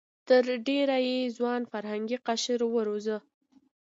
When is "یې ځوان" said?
1.07-1.61